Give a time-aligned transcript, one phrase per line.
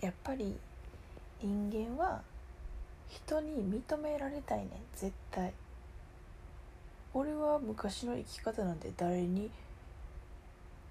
[0.00, 0.56] やっぱり
[1.42, 2.20] 人間は
[3.08, 5.52] 人に認められたいねん絶対。
[7.14, 9.50] 俺は昔の生き方なんて誰に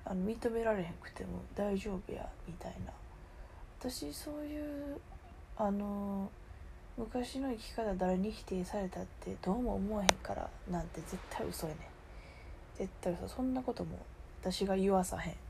[0.03, 2.91] あの認められへんくても大丈夫やみたいな。
[3.79, 4.99] 私そういう
[5.57, 6.29] あの
[6.97, 11.83] 昔の生き方誰に否定されたってどうも思わへんからなんて絶対嘘やねん。
[12.77, 13.27] 絶対嘘。
[13.27, 13.99] そんなことも
[14.41, 15.44] 私が言わさへん。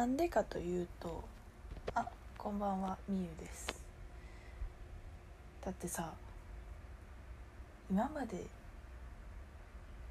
[0.00, 1.22] なんでかというと
[1.94, 2.06] あ
[2.38, 3.66] こんばんはみゆです。
[5.62, 6.10] だってさ
[7.90, 8.46] 今まで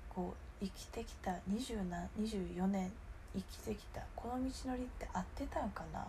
[0.07, 2.91] こう生きてきた24年
[3.33, 6.05] 生きてきたこの道のりって合ってたんかな？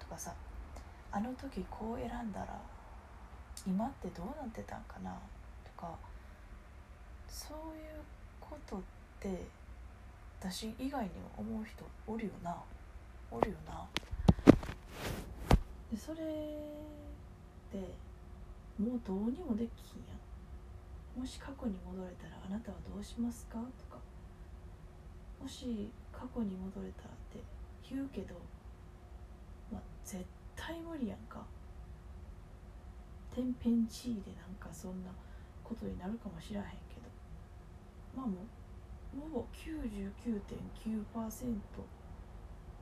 [0.00, 0.32] とかさ
[1.10, 2.58] あの時こう選んだら
[3.66, 5.14] 今ってどうなってたんかな？
[5.76, 5.92] とか
[7.28, 8.00] そういう
[8.40, 8.80] ことっ
[9.20, 9.44] て
[10.40, 12.56] 私以外にも思う人おるよな？
[13.32, 13.88] おるよな。
[15.90, 16.20] でそれ
[17.72, 17.94] で
[18.78, 20.14] もうどうにもできひんや
[21.16, 21.20] ん。
[21.20, 23.58] もし過去に戻れたらあなたはどうしますか？
[23.58, 23.64] と
[23.96, 24.00] か。
[25.40, 27.42] もし過去に戻れたらって
[27.90, 28.34] 言うけど
[29.72, 31.44] まあ絶対無理やんか。
[33.34, 35.10] 天変地異でなんかそんな
[35.64, 37.08] ことになるかもしらへんけど。
[38.14, 38.36] まあもう
[39.32, 41.56] ほぼ99.9%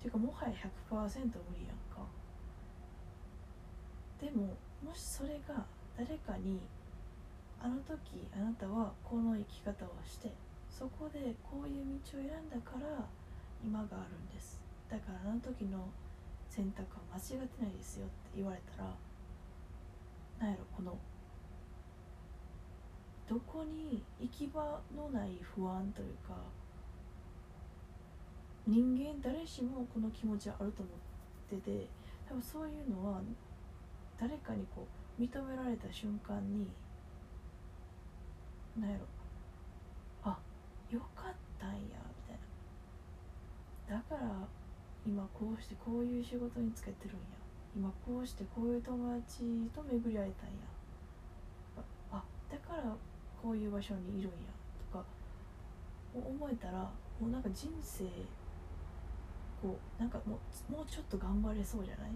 [0.00, 2.00] ていうかもはや100%無理やんか。
[4.20, 5.64] でももしそれが
[5.96, 6.60] 誰かに
[7.62, 10.32] あの時あなたはこの生き方をして
[10.70, 13.04] そこでこういう道を選んだから
[13.62, 14.60] 今があるんです。
[14.88, 15.88] だからあの時の
[16.48, 18.90] 選択は間違ってないですよって言われたら
[20.40, 20.96] なんやろこの
[23.28, 26.34] どこに行き場のない不安というか
[28.66, 30.90] 人間誰しもこの気持ちはあると思
[31.56, 31.86] ってて
[32.28, 33.20] 多分そういうのは
[34.18, 34.86] 誰かにこ
[35.18, 36.68] う認められた瞬間に
[38.78, 39.04] なんやろ
[40.22, 40.38] あ
[40.90, 42.38] よかったんやみたい
[43.88, 43.96] な。
[43.96, 44.48] だから
[45.06, 47.20] 今こうしてこういう仕事につけてるんや。
[47.74, 50.54] 今こうしてこういう友達と巡り会えたんや。
[52.12, 52.96] あだから
[53.42, 54.30] こういう場所にいるんや。
[54.92, 55.04] とか
[56.14, 56.78] 思えたら
[57.20, 58.04] もうなんか人生
[59.60, 60.38] こうなんかも
[60.70, 62.10] うもうちょっと頑張れそうじゃない？
[62.10, 62.12] っ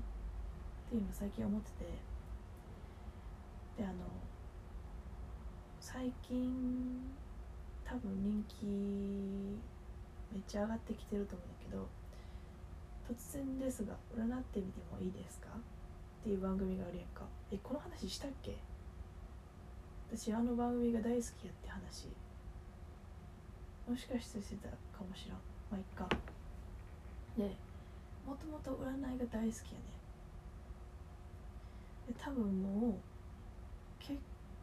[0.89, 1.85] ていうの最近思ってて。
[3.77, 3.95] であの
[5.81, 7.01] 最近
[7.85, 8.65] 多分人気
[10.33, 11.89] めっちゃ上がってきてると思うんだけど
[13.13, 15.49] 突然ですが占ってみてもいいですか？
[15.51, 17.25] っていう番組があるやんか。
[17.51, 18.57] えこの話したっけ？
[20.17, 22.09] 私あの番組が大好きやって話。
[23.89, 25.39] もしかしてしてたかもしらん。
[25.71, 26.09] まあいっか。
[27.37, 27.45] で
[28.27, 29.95] もともと占いが大好きやね。
[32.07, 32.95] で多分もう
[33.99, 34.19] 結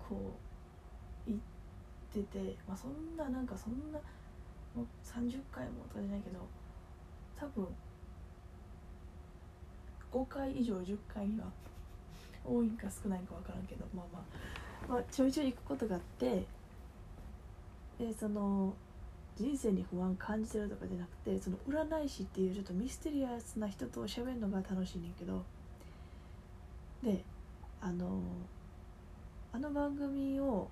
[0.07, 0.33] 構
[1.25, 1.39] 行っ
[2.13, 3.99] ててまあそんななんかそんな
[4.75, 6.39] もう30回もとかじゃないけど
[7.37, 7.67] 多分
[10.11, 11.47] 5回以上10回には
[12.45, 14.25] 多いんか少ないか分からんけどまあま
[14.89, 16.45] あ、まあ、ちょいちょい行くことがあって
[17.99, 18.73] でその
[19.37, 25.43] 人生に不安感じてるとかじゃなくてその占い師っていうちょっとミステリアスな人と喋るのが楽しいねんけど
[27.03, 27.23] で
[27.79, 28.21] あの
[29.53, 30.69] あの番組を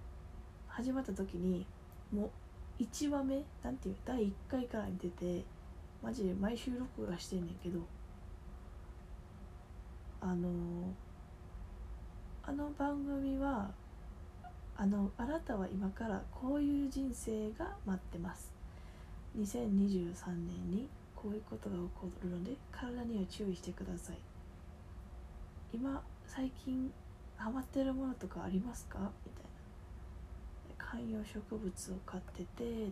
[0.68, 1.66] 始まった時に
[2.14, 2.32] も
[2.80, 5.44] う1話目なんていう第1回から見てて
[6.02, 7.80] マジで毎週録画してんねんけど
[10.22, 10.50] あの
[12.44, 13.70] あの番組は
[14.82, 18.50] あのあなたは今からこういう人生が待ってます。
[19.38, 24.18] 2023年にこういうことが起こるので体には注意してください。
[25.74, 26.94] 今最近
[27.36, 29.12] ハマってるものとかありますか？
[29.26, 29.50] みたいな。
[30.78, 32.90] 観葉植物を飼ってて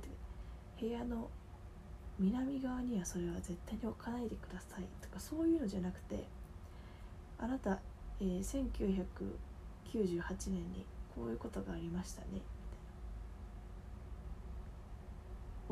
[0.78, 1.30] 部屋の
[2.20, 6.28] 南側にはそれは絶対に置かないでくださいとかそういうのじゃなくて
[7.40, 7.80] あなた、
[8.20, 10.86] えー、1998年に
[11.18, 12.28] こういうことがありましたね。
[12.32, 12.44] みたい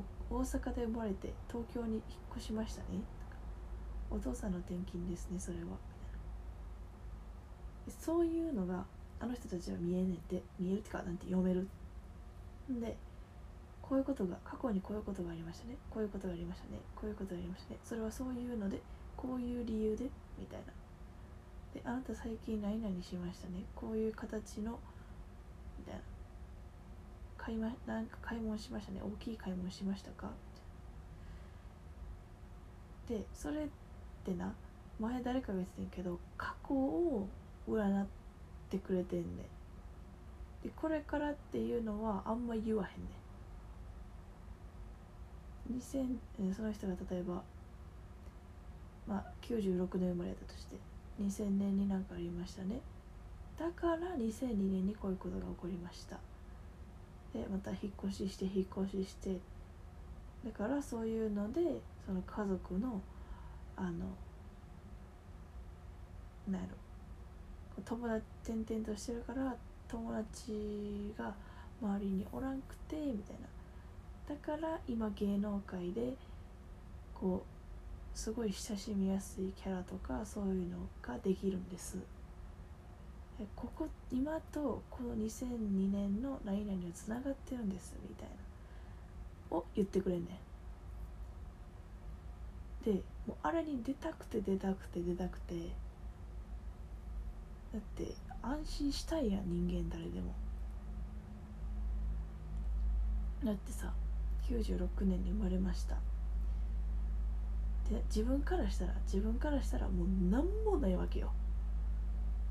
[0.03, 0.05] な。
[0.29, 2.01] 大阪で生まれて東京に引っ
[2.35, 3.03] 越しましたね。
[4.09, 5.63] お父さんの転勤ですねそれは。
[5.63, 5.75] みた
[7.93, 8.01] いな。
[8.01, 8.85] そういうのが
[9.19, 11.67] あの人たちは見えねえって見えるってかなんて読める。
[12.71, 12.97] んで
[13.83, 15.77] こういうことが過去にこういうことがありましたね。
[15.91, 16.79] こういうことがありましたね。
[16.95, 17.79] こういうことがありましたね。
[17.83, 18.81] それはそういうので
[19.15, 20.05] こういう理由で
[20.39, 20.73] みたいな。
[21.73, 23.63] であなた最近何々しましたね。
[23.75, 24.79] こういう形の
[25.85, 26.01] みたいな。
[27.37, 29.01] 買いまなんか買い物しましたね。
[29.03, 30.29] 大きい買い物しましたか？
[33.07, 33.67] でそれっ
[34.25, 34.51] てな
[34.99, 37.27] 前誰かが言ってたんけど過去を
[37.69, 38.05] 占っ
[38.69, 39.45] てくれてんね
[40.63, 43.09] でこれからっていうのはあんま言わへんね
[46.39, 47.43] 2000その人が例えば
[49.07, 50.77] まあ96年生まれだとして
[51.21, 52.81] 2000年になんかありましたね。
[53.57, 56.17] だから2002年にこういうことが起こりました。
[57.33, 59.37] でまた引っ越しして引っ越しして。
[60.45, 61.61] だからそういうので
[62.05, 63.01] その家族の
[63.75, 64.05] あの
[66.47, 66.75] なんやろ
[67.83, 69.55] 友達転々としてるから
[69.87, 71.33] 友達が
[71.81, 73.47] 周りにおらんくてみたいな。
[74.27, 76.13] だから今芸能界で
[77.13, 81.97] こうすごい親しみやすいキャラとかそういうのができるんです。
[83.55, 89.57] ここ今とこの2002年の何々はつながってるんですみたいな。
[89.57, 90.39] を言ってくれんね
[92.81, 92.85] ん。
[92.85, 95.55] でもうあれに出たくて出たくて出たくて。
[97.73, 100.33] だって安心したいやん人間誰でも。
[103.43, 103.93] だってさ
[104.49, 105.95] 96年に生まれました。
[107.89, 111.31] で自分からしたら自分からしたらもう何もないわけよ。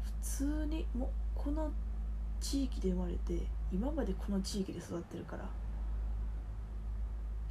[0.04, 1.70] 普通にもうこの
[2.40, 5.44] 地域で生まれて今までこの地域で育ってるから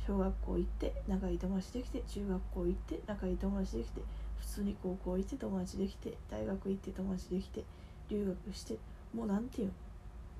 [0.06, 4.02] 小学校行って仲いい友達できて中学校行って仲いい友達できて
[4.40, 7.64] 普通に高校行って友達できて大学行って友達できて
[8.10, 8.78] 留学して
[9.14, 9.72] もうなんていう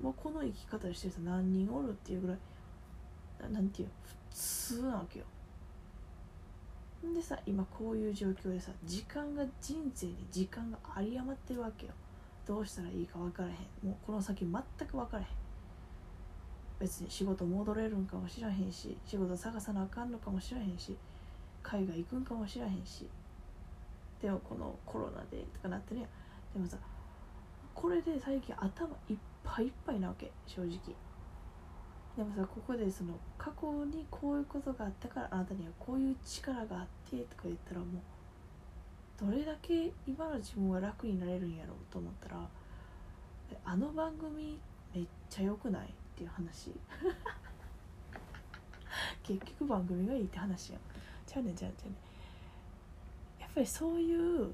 [0.02, 5.24] もうこの生き方してる人何人おるっていうぐらいなんていう普通なわけよ。
[7.14, 11.92] でさ今こういう状況でさ時間が人生に時間が有り余ってるわけよ。
[12.46, 13.54] どうしたらいいか分からへん。
[13.88, 15.26] もうこの先全く分からへん。
[16.78, 20.96] 別に仕事戻れるんかもしらへんし仕事探さなあかんのかもしらへんし
[21.62, 23.08] 海外行くんかもしらへんし。
[24.20, 26.06] でもこのコロナでとかなってね
[26.54, 26.76] でもさ
[27.74, 30.78] これで最近頭いっぱいいっぱいなわけ正直。
[32.16, 37.88] でもさここでその過去にこういうことがあったからあなたにはこういう力があってとか言ったらもう
[39.20, 42.48] どれだけ今の自分は楽になれるんやろうと思ったら
[43.64, 44.58] あの番組
[44.94, 45.86] めっちゃ良くない？
[45.86, 46.72] っていう話。
[49.22, 50.80] 結局番組がいいって話やん
[51.26, 53.40] ちゃうねんちゃうねん。
[53.40, 54.52] やっぱりそういう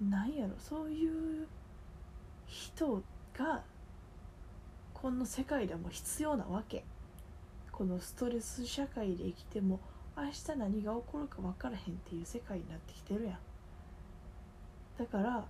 [0.00, 0.54] なんやろ？
[0.58, 1.46] そういう
[2.46, 3.02] 人
[3.34, 3.62] が
[4.94, 6.84] この世界でも必要なわけ。
[7.70, 9.80] このストレス社会で生きても
[10.16, 13.38] 明日何が起こるか分からへんっていう世界になってきてるやん。
[14.98, 15.44] だから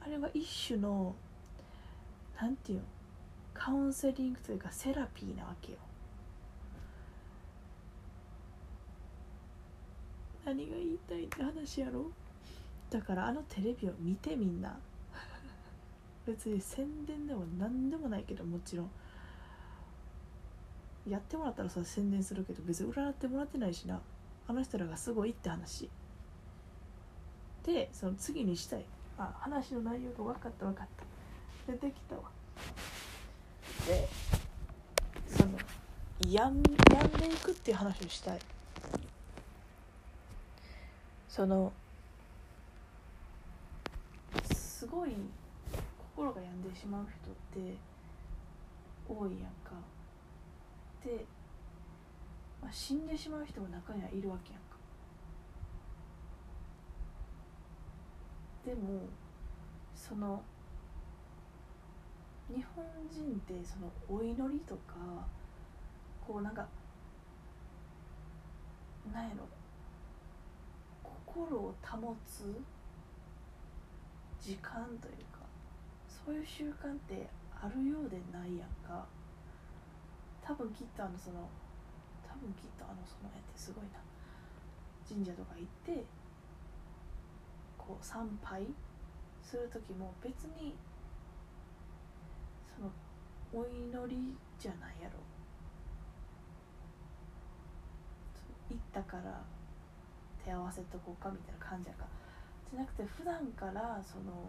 [0.00, 1.14] あれは一種の
[2.40, 2.84] 何て言うの
[3.54, 5.78] カウンセリングというかセラピーなわけよ。
[10.44, 12.10] 何が言いたいって話やろ？
[12.90, 14.76] だからあのテレビを見てみんな。
[16.26, 18.90] 別に宣伝でも何でもないけどもちろん。
[21.08, 24.00] やってもらったらさ宣伝するけど別に占ってもらってないしな。
[24.48, 25.88] あの人らがすごいって話。
[27.64, 28.84] でその次にしたい。
[29.18, 30.86] あ話の内容が分かった分かっ
[31.66, 31.72] た。
[31.72, 32.22] 出てきたわ。
[33.86, 34.08] で
[35.28, 35.58] その
[36.28, 36.56] やん
[36.92, 38.38] やんでいくっていう話をしたい。
[41.28, 41.72] その
[44.54, 45.14] すごい
[46.14, 47.76] 心が病んでしまう人って
[49.08, 49.72] 多いやんか、
[52.60, 54.76] まあ、死んでしまう人も中にはいるわけやんか。
[58.64, 59.00] でも
[59.94, 60.42] その
[62.48, 64.94] 日本人ってそのお祈りとか
[66.24, 66.66] こうなんか
[69.12, 69.44] なんやろ。
[71.02, 72.44] 心を保つ
[74.38, 75.38] 時間というか
[76.26, 79.06] そういう習慣ってあるようでないやんか。
[80.44, 81.48] 多分きっとあのその
[82.26, 84.00] 多分きっとあのその絵ってすごいな。
[85.08, 86.04] 神社とか行って
[87.76, 88.66] こう参拝
[89.42, 90.74] する時も別に
[92.64, 92.90] その
[93.52, 95.18] お祈りじゃないやろ。
[98.70, 99.42] 行ったから
[100.42, 102.06] 手合わせとこうかみたいな感じやか。
[102.70, 104.48] じゃなくて普段からその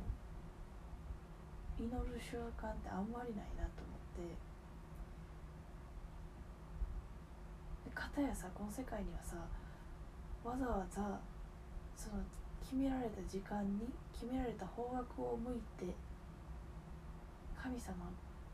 [1.78, 4.53] 祈る習慣ってあんまりないなと思って。
[7.94, 9.38] かたやさこの世界にはさ
[10.44, 11.20] わざわざ
[11.96, 12.22] その
[12.62, 15.94] 決められた時間に決められた方角を向いて
[17.56, 17.96] 神様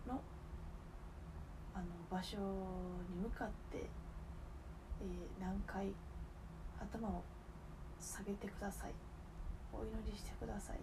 [0.07, 0.21] の
[1.73, 2.37] あの場所
[3.09, 5.87] に向かって、えー、何回
[6.79, 7.23] 頭を
[7.99, 8.91] 下げてください。
[9.71, 10.79] お祈りしてください。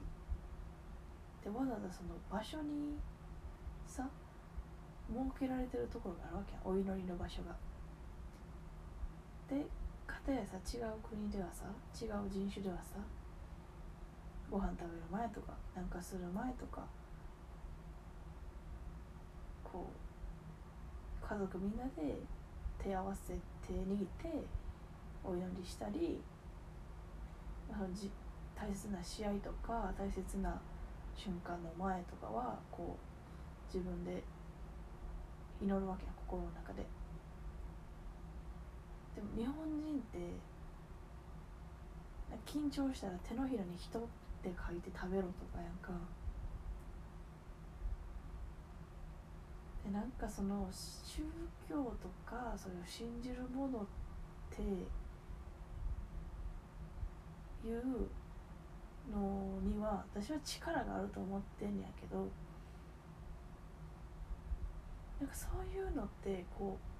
[1.42, 2.96] でわざわざその場所に
[3.86, 4.08] さ
[5.08, 7.54] 設けられてるところがあるわけやお祈りの場所が。
[9.48, 9.64] で
[10.06, 12.96] 片やさ違う国ではさ違う人種ではさ
[14.50, 16.82] ご飯食べる前とかなんかする前とか
[19.64, 19.86] こ
[21.22, 22.16] う家族みんなで
[22.82, 23.34] 手合わせ
[23.66, 24.44] 手握って
[25.24, 26.20] お祈りしたり
[27.92, 28.10] じ
[28.54, 30.60] 大切な試合とか大切な
[31.16, 34.22] 瞬間の前とかはこう自分で
[35.60, 36.84] 祈るわけや心の中で。
[39.16, 40.18] でも日本人って
[42.44, 44.02] 緊張したら手のひらに「人」っ
[44.42, 45.90] て書いて食べろとかやんか。
[49.84, 51.22] でなんかその宗
[51.66, 53.86] 教とかそれを信じるものっ
[54.50, 54.62] て
[57.66, 58.08] いう
[59.10, 62.28] のには私は力があると思ってんやけど
[65.20, 66.96] なんかそういうのってこう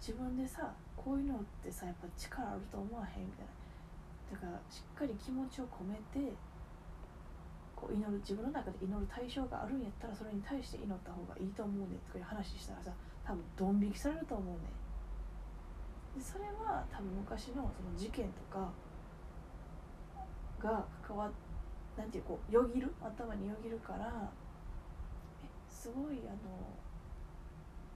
[0.00, 3.60] 自分でさこういうのってさやっぱ力あると思わへんみたいな。
[4.30, 6.32] だからしっかり気持ちを込めて
[7.74, 12.92] こう祈る自分の中で祈る対象があるんやったらそれに対して祈った方がいいと思うねとかいう話したらさ
[13.24, 14.68] 多分ドン引きされると思うね
[16.14, 18.70] でそれは多分昔のその事件とか
[20.60, 21.30] が関わ
[21.96, 24.30] なんていうこうよぎる頭によぎるから
[25.42, 26.79] えすごいあの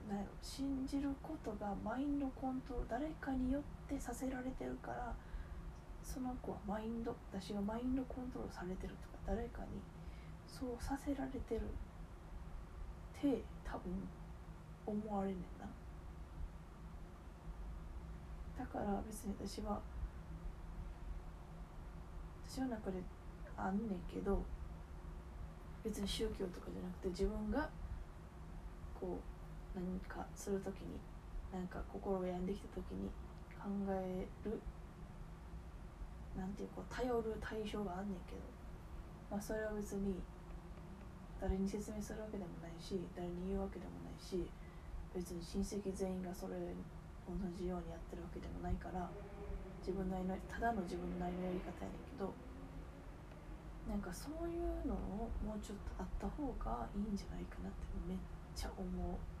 [0.09, 5.15] なんやろ信じることがマインドコントロール誰かによってさせられてるから
[6.03, 9.81] その子はマインド私がマインドコントロールされてるとか誰かに
[10.47, 11.63] そうさせられてるっ
[13.19, 14.07] て多分
[14.85, 15.67] 思われねんな。
[18.57, 19.81] だから別に私は
[22.47, 23.01] 私の中で
[23.57, 24.41] あんねんけど
[25.83, 27.67] 別に宗教とかじゃなくて自分が
[28.99, 29.34] こう
[29.75, 30.97] 何かする時に
[31.51, 33.11] なんか心が病んできた時に
[33.59, 34.59] 考える
[36.35, 38.43] なんていうこう頼る対象があんねんけど、
[39.31, 40.19] まあ、それは別に
[41.39, 44.47] 誰に説明するわけでもないし誰に言うわけでもないし
[45.15, 46.55] 別に親戚全員がそれ
[47.27, 49.07] 同じようにやってるわけでもないから
[49.79, 52.31] 自分なりのただの自分なりのやり方やねんけど
[53.87, 58.17] なんかそういうのをもうちょっとあった方がいいんじゃないかなってめっ
[58.55, 59.34] ちゃ思う。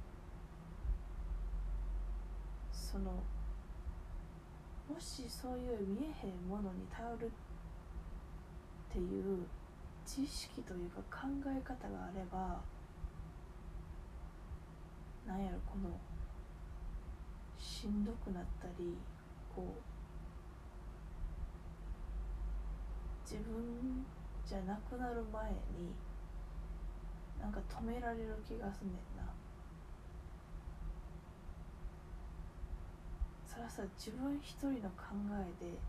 [2.95, 3.11] その
[4.87, 7.29] もしそういう見えへんものに頼るっ
[8.89, 9.45] ていう
[10.05, 12.61] 知識というか考え方があれば
[15.27, 15.89] なんやろこの
[17.57, 18.95] しんどくなったり
[19.53, 19.81] こう
[23.29, 24.05] 自分
[24.47, 25.91] じゃなくなる前に
[27.41, 29.44] なんか止められる気がすんねんな。
[33.55, 35.79] それはさ自分一人の考えで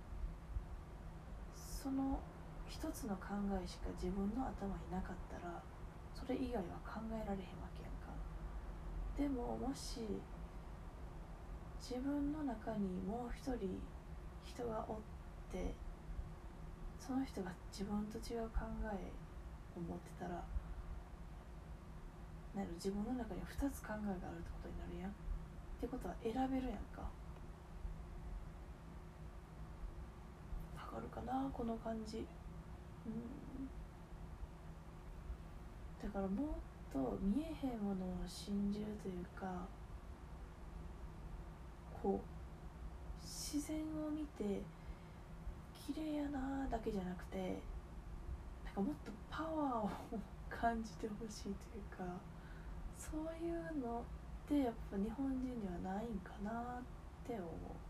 [1.58, 2.22] その
[2.70, 5.50] 一つの考えしか自分の頭になかったら
[6.14, 8.14] それ以外は考えられへんわけやんか。
[9.18, 9.98] でももし
[11.82, 13.82] 自分の中にもう一人
[14.46, 14.96] 人がおっ
[15.50, 15.74] て
[17.02, 18.62] その人が自分と違う考
[18.94, 19.10] え
[19.74, 20.38] を持ってたら
[22.54, 25.10] なる自分の中に2つ考えがあるってことになるやん。
[25.10, 25.14] っ
[25.80, 27.25] てことは選べるやんか。
[30.96, 33.68] かるかなこの感じうん
[36.02, 36.32] だからもっ
[36.92, 39.66] と見えへんものを信じるというか
[42.02, 44.62] こう自然を見て
[45.86, 47.58] 綺麗やなだけじゃなくて
[48.64, 49.90] なんかもっとパワーを
[50.48, 52.04] 感じてほしいというか
[52.96, 54.02] そういうのっ
[54.48, 56.82] てやっぱ日本人にはないんかなっ
[57.26, 57.85] て思う。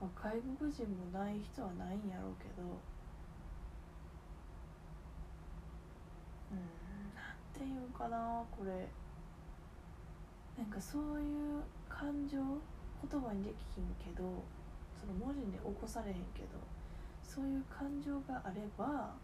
[0.00, 2.62] まあ、外国人もない人はないんやろうけど
[6.52, 6.58] うん
[7.14, 8.88] なんていうかなこれ。
[10.56, 14.22] なんかそういう感情言葉にできひんけど
[14.98, 16.48] その文字に起こされへんけど
[17.22, 19.14] そういう感情があれば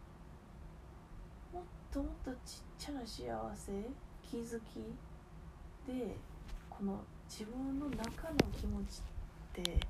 [1.53, 1.63] もっ
[1.93, 3.73] ともっとちっちゃな幸せ
[4.29, 4.95] 気づき
[5.87, 6.17] で
[6.69, 6.99] この
[7.29, 9.01] 自分の中の気持ち
[9.61, 9.81] って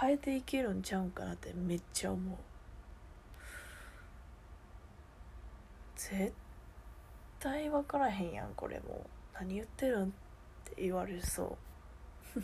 [0.00, 2.36] 変えていけるんちゃうんかなってめっちゃ思う。
[5.96, 6.32] 絶
[7.38, 10.12] 対分からへんやんこれも何言ってるんって
[10.72, 11.58] って言われそ
[12.34, 12.38] う。
[12.40, 12.42] っ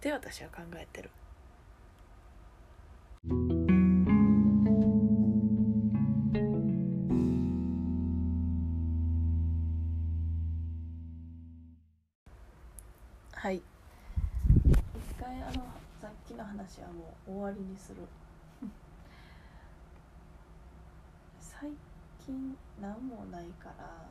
[0.00, 1.10] て私は考えてる。
[17.26, 18.02] 終わりにする。
[21.40, 21.70] 最
[22.24, 24.06] 近何もないから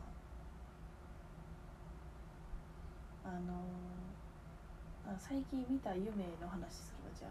[3.25, 3.53] あの
[5.05, 6.07] あ最近見た夢
[6.41, 7.27] の話するわじゃ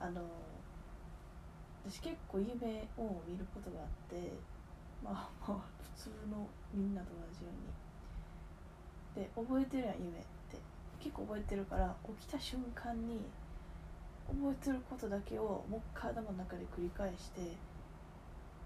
[0.00, 0.06] あ。
[0.06, 0.22] あの
[1.86, 4.32] 私結構夢を見ることがあって
[5.02, 5.58] まあまあ
[5.96, 7.50] 普通のみんなと同じよ
[9.16, 9.24] うに。
[9.24, 10.58] で覚えてるやん夢って。
[11.00, 13.20] 結構覚えてるから起きた瞬間に
[14.26, 17.40] 覚えてることだけをもう一回頭の中で繰り返して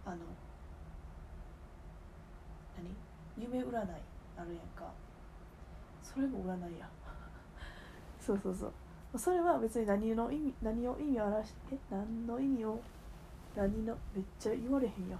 [0.04, 0.16] あの
[3.36, 3.44] 何？
[3.44, 4.90] 夢占いあるやんか。
[6.02, 6.88] それも占いや。
[8.20, 9.18] そうそうそう。
[9.18, 12.80] それは別に何の意味何を意味を表して何の意味を？
[13.56, 13.96] 何の？
[14.14, 15.18] めっちゃ言われへんや。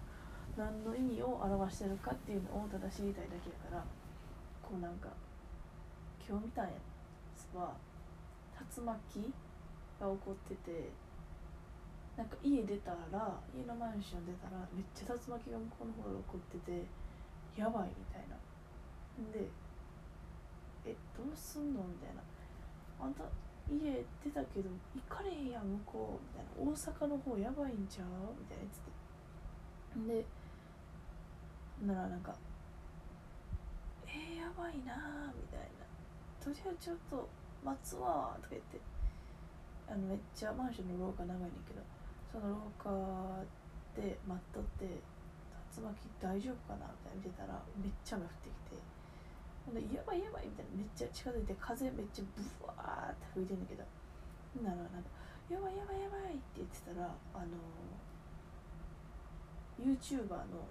[0.57, 3.85] 何の意味を表してるかっていうのをただ知りたいだけやから。
[4.62, 5.09] こうなんか
[6.26, 6.73] 今日見たんや。
[7.37, 7.75] つは
[8.76, 9.33] 竜巻？
[10.00, 10.90] が起こってて
[12.17, 16.83] なんか家出たら家のマンション出たらめっちゃ竜巻が向こうの方で起こってて
[17.55, 18.35] やばいみたいな。
[19.33, 19.47] で
[20.87, 22.23] えどうすんのみたいな。
[23.00, 23.23] あんた
[23.71, 26.73] 家出たけど行かれへんやん向こうみたいな。
[26.73, 28.07] 大阪の方やばいんちゃう
[28.38, 28.83] みたいなやつ
[30.07, 30.26] でで
[31.87, 32.35] ならなんか
[34.07, 35.87] えー、やばいなみたいな
[36.43, 37.28] とりあえずちょっと
[37.64, 38.81] 待つわとか言って。
[39.88, 41.80] あのめっちゃマンションの廊下長いねんけど
[42.30, 42.92] その廊下
[43.97, 44.85] で待っとって
[45.76, 48.83] 竜巻大丈夫かなみたいな見てたらめっちゃ雨降ってきて
[49.64, 53.85] ほんでやばいやばいみたいなめっちゃ近づいて風めっちゃブワーって吹いてんだけど
[54.61, 55.09] ならなんか
[55.48, 57.57] やばいやばいやばいって言ってたらあの
[59.81, 60.68] YouTuber の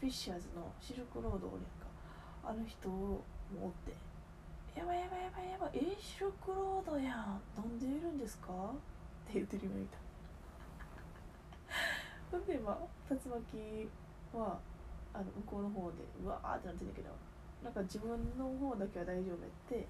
[0.00, 1.84] フィッシャーズのシルクロードおるやんか。
[2.46, 3.24] あの人も
[3.62, 3.96] おって
[4.76, 5.70] やばいやばいやばいやばい。
[5.74, 7.40] えシルクロードやん。
[7.56, 8.52] なんでいるんですか？
[8.52, 8.54] っ
[9.26, 9.98] て言ってる夢見た
[12.30, 12.78] ほんでまあ
[13.10, 13.88] 竜巻
[14.34, 14.58] は
[15.14, 17.10] あの向こうの方でうわーってなってんだけど
[17.62, 19.86] なんか自分の方だけは大丈夫やって。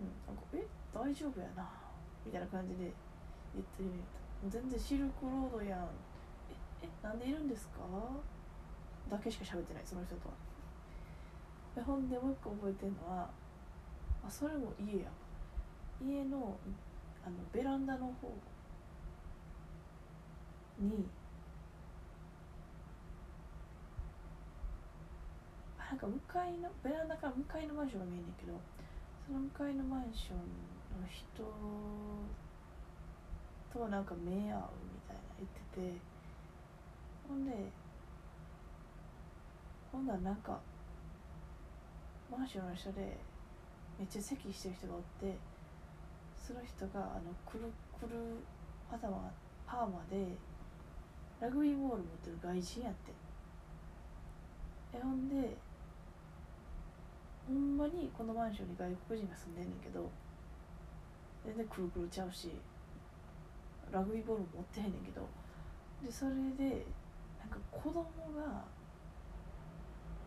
[0.00, 0.66] うんなんかえ？
[0.92, 1.70] 大丈夫やな。
[2.26, 2.92] みたいな感じで
[3.54, 3.90] 言ってみ
[4.50, 5.80] た全然シルクロードやん。
[6.82, 7.80] ええなんでいるんですか？
[9.08, 10.34] だけしか喋ってないその人とは。
[11.80, 13.30] ほんでもう一個覚えてるのは
[14.26, 15.08] あそれも家や
[16.04, 16.56] 家の
[17.24, 18.28] あのベランダの方
[20.78, 21.06] に
[25.78, 28.58] なんか向かいのベランダから向かいのマンションが見えんねんけど
[29.26, 30.36] その向かいのマンション
[31.00, 31.44] の人
[33.72, 36.00] となんか目合うみたいな言ってて
[37.28, 37.52] ほんで
[39.92, 40.58] ほんならなんか
[42.32, 43.16] マンションの下で
[43.98, 45.36] めっちゃ咳してる人がおって
[46.38, 48.40] その人があのくるくる
[48.90, 49.30] 頭
[49.66, 50.26] パーマで
[51.40, 53.12] ラグビーボール持ってる外人やって。
[54.94, 55.56] えほんで
[57.46, 60.08] ほんまにこのマンションに外国人が住んでんねんけど
[61.44, 62.50] 全然くるくるちゃうし
[63.90, 65.26] ラグビーボール持ってへんねんけど。
[66.02, 66.84] でそれで
[67.38, 68.02] なんか子供
[68.34, 68.64] が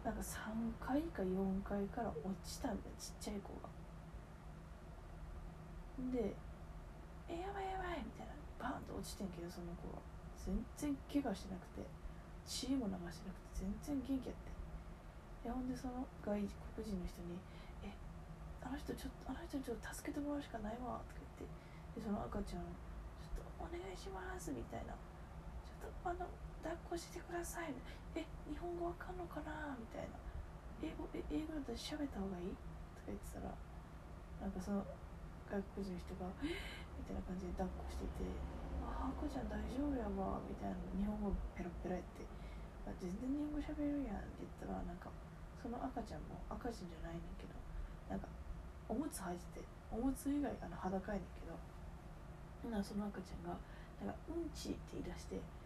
[0.06, 1.34] なんか3階か4
[1.65, 3.74] 階から落ちたみたいなちっちゃい子が。
[6.13, 6.30] で
[7.26, 8.34] 「えやばいやばい」みたいな。
[8.62, 10.00] バーンと落ちてんけどその子は。
[10.38, 11.82] 全然怪我してなくて
[12.46, 15.50] 血も流してなくて全然元気やって。
[15.50, 17.41] でほんでその外国人の人に
[17.82, 17.89] 「え
[18.62, 21.98] あの人ちょっとあの人ちょっと助けてもらうしかないわ」とか言って。
[21.98, 22.70] でその赤ちゃん
[23.26, 24.94] 「ちょっとお願いします」みたいな
[25.65, 26.28] 「ちょっとあの
[26.65, 27.69] 抱っこしてください」
[28.17, 30.17] え日本語わかんのかな?」みたいな
[30.82, 32.49] 「英語え英語だと喋った方がいい?」
[32.97, 33.54] とか言ってたら
[34.41, 34.82] なんかその
[35.45, 38.25] 外国人の人が「みたいな感じで抱っこしてて
[38.82, 42.25] 「ああ赤ちゃん大丈夫やわ」みたいな日本語ペラペラやって
[42.89, 45.10] 「あ全然日本語喋るやん」って言ったらなんか
[45.62, 47.54] その赤ちゃんも赤ちゃんじゃないねんけど
[48.10, 48.28] なんか
[48.89, 53.58] おむつ履いてておむつ以外あの裸やねんけどなその赤ちゃんが
[54.01, 55.39] なんかうんちって言い出して「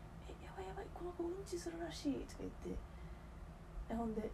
[0.70, 2.78] やばいこの子うんちするらしい」とか言って。
[3.90, 4.30] えほんで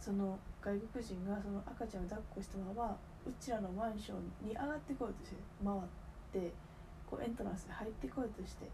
[0.00, 5.80] その外国人がその赤ちゃんを抱っこしたままうちらのマンションに上がってこようとして回っ
[6.32, 6.52] て
[7.10, 8.70] こうエントランスで入ってこようとして。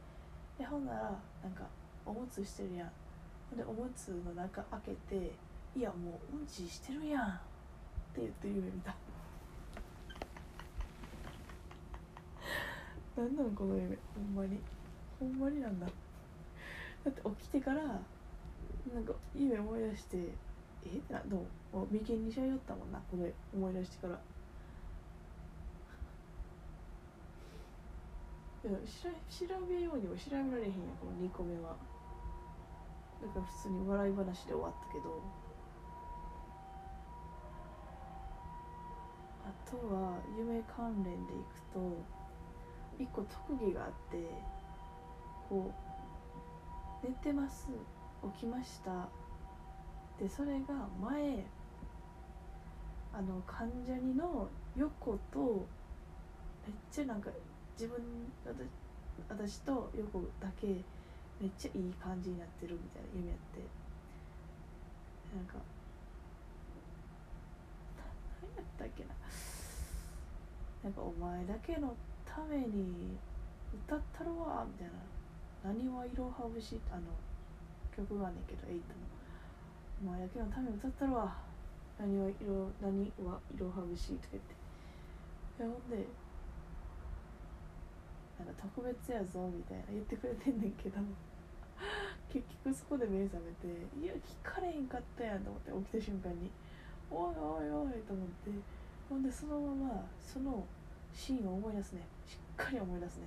[0.58, 1.64] でほんならなんか
[2.04, 2.92] おむつしてるやん。
[3.48, 5.32] ほんでおむつの中開けて
[5.74, 7.32] 「いやもううんちしてるやん」っ
[8.14, 8.94] て言って夢見た。
[13.16, 13.96] なんなんこの夢。
[14.14, 14.60] ほんまに。
[15.18, 15.86] ほんまになんだ。
[17.04, 20.16] だって起きてからなんか夢思い出して
[20.84, 20.88] え？
[20.88, 21.76] ってなどう？
[21.76, 24.18] も眉間にしゃよったもんなこれ思い出してから。
[28.62, 29.12] いやしら
[29.56, 31.76] 調べようにも調べられへんやこの2個目は。
[33.22, 35.22] だから普通に笑い話で終わったけど。
[39.42, 41.80] あとは夢関連でいくと
[42.98, 44.18] 一個特技があって
[45.48, 45.89] こう
[47.02, 47.68] 寝てます。
[48.34, 49.08] 起きました。
[50.18, 51.44] でそれが前
[53.12, 55.66] あの関ジャニの横と
[56.66, 57.30] めっちゃなんか
[57.78, 57.98] 自分
[58.44, 58.68] 私
[59.28, 60.66] 私と横だけ
[61.40, 63.60] めっちゃいい感じになってるみたいな夢やって。
[65.34, 65.54] なんか
[68.42, 69.10] 何やったっけな。
[70.82, 73.16] なんかお前だけのために
[73.86, 74.92] 歌ったろわみたいな
[75.64, 77.02] 「何はいろは節」あの
[77.96, 79.00] 曲があんねんけどエイトの
[80.02, 81.36] 「お前だけのために歌ったろわ。
[81.98, 84.60] 何はいろ何はいろは節」とか言って。
[85.58, 86.06] ほんで
[88.38, 91.00] なんか特別やぞみたいな言ってくれてんねんけど。
[92.30, 93.66] 結局そこで目覚めて
[94.00, 96.50] いや聞かれへんかったやんと思って起きた瞬間に。
[97.10, 98.50] おいおいおいと思って。
[99.10, 100.64] ほんでそのままその
[101.12, 103.24] シーンを思い出すねしっかり思い出すね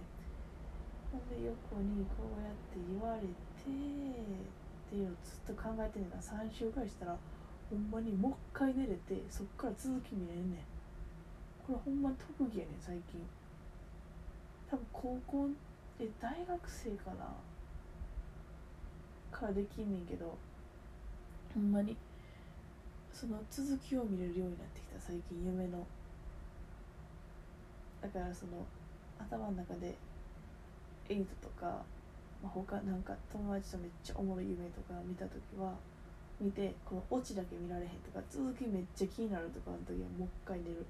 [1.13, 3.29] ほんで横にこうやって言われてっ
[4.89, 6.17] ていうのをずっと考えてんねんな。
[6.17, 7.15] 3週ぐらいしたら
[7.69, 10.59] ほんまにもう一回寝れてそっから続き見れんねん。
[11.67, 13.21] これほんま特技やねん最近。
[14.69, 15.49] 多分高校
[15.99, 17.29] え大学生かな。
[19.31, 20.35] からできんねんけど
[21.53, 21.95] ほんまに
[23.11, 24.99] その続きを見れるようになってきた。
[24.99, 25.85] 最近夢の。
[28.01, 28.65] だからその
[29.19, 29.95] 頭の中で
[31.09, 31.83] エイトとか、
[32.41, 35.73] まあ、他なんか友達とめっちゃおもろい夢とか見た時は
[36.39, 40.85] 見てこのオチだけ見られへんとか続きめっちゃ気になるとかの時はもう一回寝る。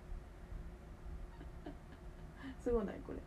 [2.64, 3.20] すごないこれ。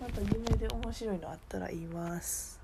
[0.00, 2.60] また夢で面白いのあったら言います。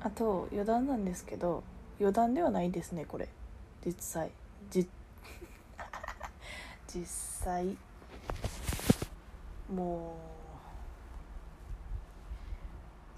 [0.00, 1.64] あと余談なんですけど
[1.98, 3.28] 余談ではないですねこれ
[3.84, 4.30] 実際。
[4.70, 4.88] じ
[6.88, 7.76] 実際。
[9.70, 10.16] も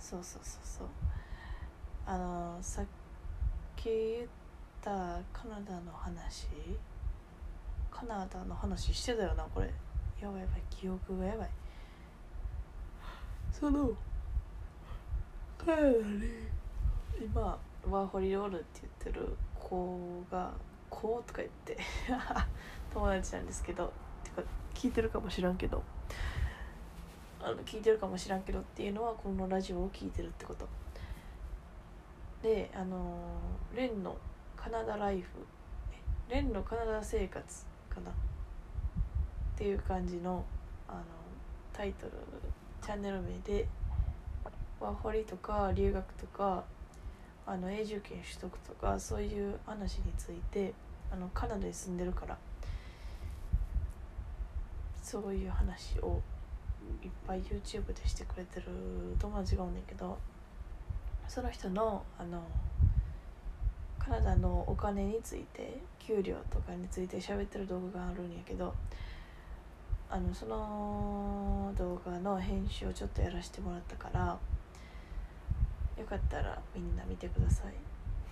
[0.00, 0.02] う。
[0.02, 0.88] そうそうそうそう。
[2.04, 2.86] あのさっ
[3.76, 4.28] き言っ
[4.80, 4.90] た
[5.32, 6.48] カナダの話。
[7.90, 9.72] カナダの話してたよなこれ。
[10.20, 10.62] やばいやばい。
[10.68, 11.50] 記憶がやばい。
[13.52, 13.90] その
[15.58, 16.46] カナダに
[17.20, 19.36] 今ワーホリロールって言ってる。
[19.68, 20.52] 子が
[20.88, 21.76] 「子」とか言って
[22.94, 24.42] 友達なんですけどてか
[24.74, 25.82] 聞いてるかもしらんけど
[27.42, 30.68] あの聞いてるかもしらんけどっていうのはこのラジオを聞いてるってこと。
[32.42, 33.16] であの
[33.74, 34.16] レンの
[34.56, 35.28] カナダライフ
[36.28, 38.10] レンのカナダ生活かな。
[38.10, 38.14] っ
[39.56, 40.44] ていう感じの
[40.86, 41.00] あの
[41.72, 42.12] タイトル
[42.82, 43.66] チャンネル名で
[44.78, 46.62] ワーホリとか留学とか
[47.46, 50.74] あの永住権取得とかそういう話について
[51.12, 52.36] あのカナダに住んでるから
[55.02, 56.20] そういう話を
[57.02, 58.66] いっぱい YouTube でしてくれてる
[59.18, 60.18] 友達がおんねんけど
[61.28, 62.42] その人のあの
[63.98, 68.72] カナダのお金について給料とかについて喋ってる動画があるんやけど
[70.08, 74.38] あのその動画の編集をちょっとやらせてもらったから
[75.96, 77.74] よかったらみんな見てください。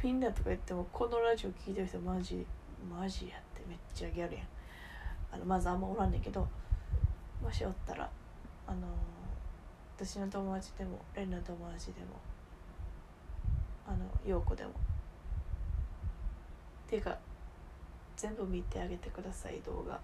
[0.03, 2.45] みんなとか言ってもこのラジオ聞いてる人マジ
[2.91, 4.47] マジやってめっちゃギャルやん。
[5.33, 6.47] あのまずあんまおらんねんけど
[7.43, 8.09] もしおったら
[8.67, 8.87] あの
[9.97, 12.21] 私の友達でもレンの友達でも
[13.87, 14.71] あの陽子でも
[16.87, 17.19] ていうか
[18.17, 19.99] 全部見てあげてください動画。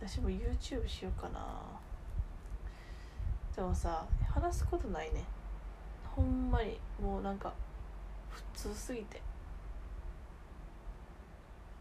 [0.00, 1.79] 私も YouTube しようかな。
[3.54, 5.24] でもさ話すことないね。
[6.16, 6.78] ほんまに。
[7.02, 7.52] もうなんか
[8.30, 9.20] 普通すぎて。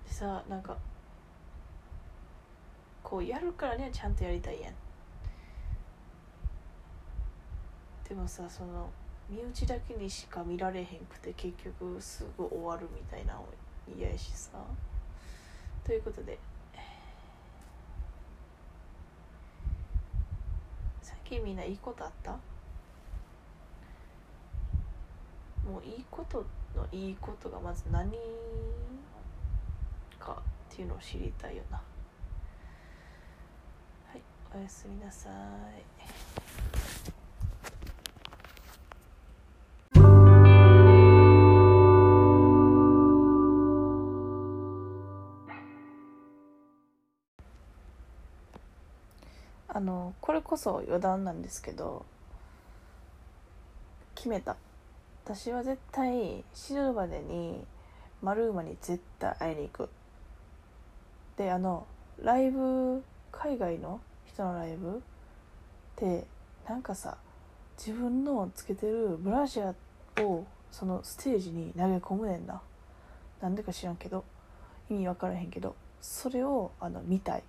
[0.08, 0.78] でさなんか
[3.04, 4.74] こうやるからにはちゃんとやりたいやん。
[8.08, 8.90] でもさその
[9.30, 13.46] 身内だけにしか見られへんくて結局すぐ終わるみたいなの
[13.96, 14.50] 嫌やしさ。
[15.84, 16.40] ということで
[21.30, 22.32] 近みんないいことあった？
[22.32, 22.40] も
[25.80, 26.44] ういいこと
[26.76, 28.12] のいいことがまず何
[30.18, 31.78] かっていうのを知りたいよな。
[31.78, 31.84] は
[34.16, 34.22] い
[34.56, 35.34] おやすみなさい。
[49.80, 52.06] あのこれこそ余談なんですけど
[54.14, 54.58] 決めた。
[55.24, 57.64] 私は絶対死ぬまでに
[58.22, 59.90] マルーマに絶対会いに行く。
[61.38, 61.88] であの
[62.22, 65.00] ライブ海外の人のライブっ
[65.96, 66.26] て
[66.68, 67.16] なんかさ
[67.78, 72.62] 自分のつけてるブラジャーをそのステージに投げ込むねんな。
[73.40, 74.26] なんでか知らんけど
[74.90, 77.44] 意味分からへんけどそれをあの見たい。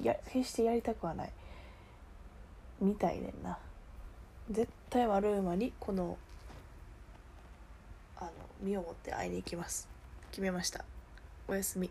[0.00, 1.32] いや決してやりたくはない。
[2.80, 3.58] みたいねんな。
[4.50, 6.18] 絶対悪い馬にこの
[8.16, 9.88] あの身をもって会いに行きます。
[10.30, 10.84] 決めました。
[11.48, 11.90] おやすみ。